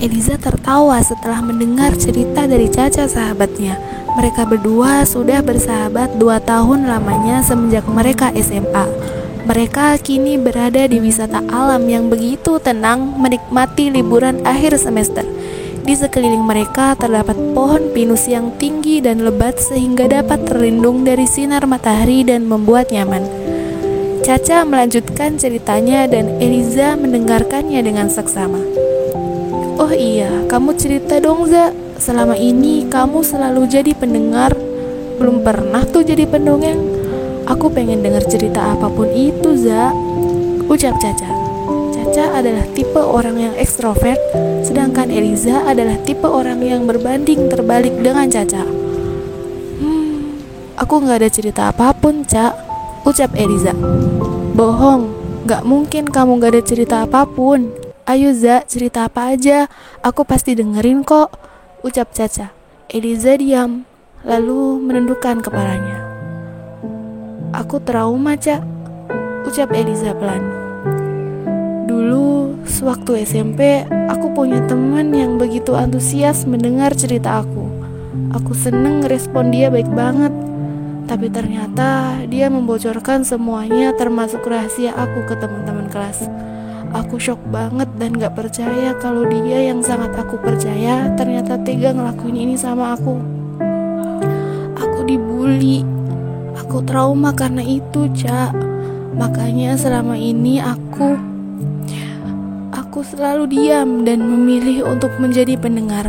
[0.00, 3.76] Eliza tertawa setelah mendengar cerita dari Caca sahabatnya.
[4.16, 8.88] Mereka berdua sudah bersahabat dua tahun lamanya semenjak mereka SMA.
[9.44, 15.28] Mereka kini berada di wisata alam yang begitu tenang menikmati liburan akhir semester.
[15.84, 21.68] Di sekeliling mereka terdapat pohon pinus yang tinggi dan lebat sehingga dapat terlindung dari sinar
[21.68, 23.28] matahari dan membuat nyaman.
[24.24, 28.60] Caca melanjutkan ceritanya dan Eliza mendengarkannya dengan seksama.
[29.80, 31.72] Oh iya, kamu cerita dong Za.
[31.96, 34.52] Selama ini kamu selalu jadi pendengar,
[35.16, 36.76] belum pernah tuh jadi pendongeng.
[37.48, 39.88] Aku pengen dengar cerita apa pun itu Za.
[40.68, 41.32] Ucap Caca.
[41.96, 44.20] Caca adalah tipe orang yang ekstrovert,
[44.68, 48.68] sedangkan Eliza adalah tipe orang yang berbanding terbalik dengan Caca.
[49.80, 50.44] Hmm,
[50.76, 52.52] aku nggak ada cerita apa pun, Cak.
[53.08, 53.72] Ucap Eliza.
[54.52, 55.08] Bohong,
[55.48, 57.89] nggak mungkin kamu nggak ada cerita apa pun.
[58.10, 59.70] Ayo Za, cerita apa aja,
[60.02, 61.30] aku pasti dengerin kok.
[61.86, 62.50] Ucap Caca.
[62.90, 63.86] Eliza diam,
[64.26, 66.02] lalu menundukkan kepalanya.
[67.54, 68.66] Aku trauma, Cak.
[69.46, 70.42] Ucap Eliza pelan.
[71.86, 77.62] Dulu, sewaktu SMP, aku punya teman yang begitu antusias mendengar cerita aku.
[78.34, 80.34] Aku seneng respon dia baik banget.
[81.06, 86.26] Tapi ternyata dia membocorkan semuanya termasuk rahasia aku ke teman-teman kelas.
[86.90, 92.48] Aku shock banget dan gak percaya kalau dia yang sangat aku percaya ternyata tega ngelakuin
[92.48, 93.20] ini sama aku.
[94.74, 95.86] Aku dibully.
[96.56, 98.56] Aku trauma karena itu, Cak.
[99.14, 101.18] Makanya selama ini aku
[102.90, 106.04] aku selalu diam dan memilih untuk menjadi pendengar.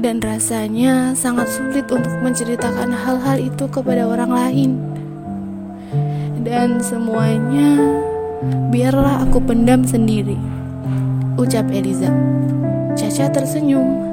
[0.00, 4.70] Dan rasanya sangat sulit untuk menceritakan hal-hal itu kepada orang lain.
[6.42, 7.78] Dan semuanya
[8.42, 10.36] biarlah aku pendam sendiri.
[11.36, 12.08] Ucap Eliza.
[12.96, 14.08] Caca tersenyum.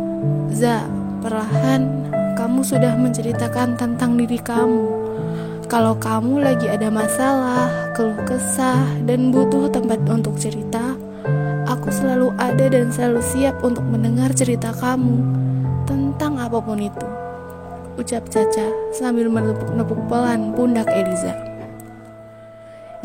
[0.52, 0.84] Za,
[1.23, 5.08] perlahan kamu sudah menceritakan tentang diri kamu.
[5.68, 10.96] Kalau kamu lagi ada masalah, keluh kesah, dan butuh tempat untuk cerita,
[11.68, 15.19] aku selalu ada dan selalu siap untuk mendengar cerita kamu
[15.84, 17.07] tentang apa pun itu.
[18.00, 21.56] Ucap Caca sambil menepuk-nepuk pelan pundak Eliza.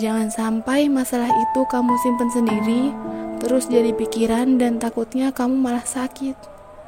[0.01, 2.83] Jangan sampai masalah itu kamu simpen sendiri,
[3.45, 6.33] terus jadi pikiran dan takutnya kamu malah sakit.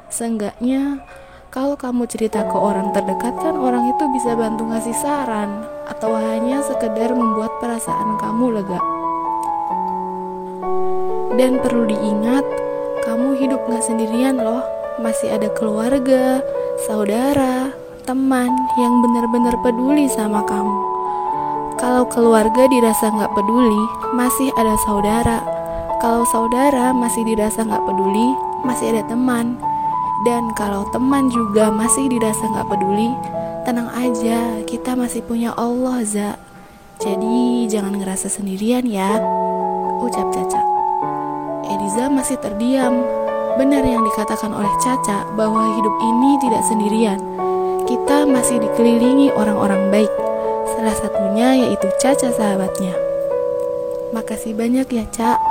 [0.09, 1.05] Seenggaknya,
[1.53, 6.65] kalau kamu cerita ke orang terdekat kan orang itu bisa bantu ngasih saran atau hanya
[6.65, 8.81] sekedar membuat perasaan kamu lega.
[11.37, 12.45] Dan perlu diingat,
[13.05, 14.65] kamu hidup gak sendirian loh.
[14.97, 16.41] Masih ada keluarga,
[16.89, 17.69] saudara,
[18.09, 18.49] teman
[18.81, 20.94] yang benar-benar peduli sama kamu.
[21.85, 23.83] Kalau keluarga dirasa gak peduli,
[24.17, 25.37] masih ada saudara.
[26.01, 28.33] Kalau saudara masih dirasa gak peduli,
[28.65, 29.53] masih ada teman.
[30.25, 33.13] Dan kalau teman juga masih dirasa gak peduli,
[33.69, 36.41] tenang aja, kita masih punya Allah, Za.
[37.05, 39.21] Jadi jangan ngerasa sendirian ya,
[40.01, 40.65] ucap Caca.
[41.69, 42.97] Eliza masih terdiam.
[43.61, 47.21] Benar yang dikatakan oleh Caca bahwa hidup ini tidak sendirian.
[47.85, 50.24] Kita masih dikelilingi orang-orang baik.
[50.85, 52.93] Salah satunya yaitu Caca sahabatnya.
[54.13, 55.41] Makasih banyak ya, Cak.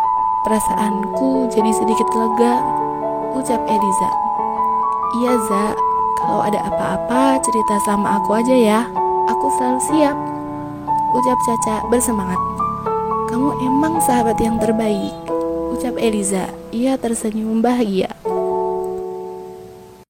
[0.46, 2.62] Perasaanku jadi sedikit lega,
[3.34, 4.10] ucap Eliza.
[5.18, 5.66] Iya, Za.
[6.22, 8.80] Kalau ada apa-apa, cerita sama aku aja ya.
[9.26, 10.14] Aku selalu siap.
[11.18, 12.38] Ucap Caca bersemangat.
[13.34, 15.18] Kamu emang sahabat yang terbaik.
[15.74, 16.46] Ucap Eliza.
[16.70, 18.14] Ia tersenyum bahagia.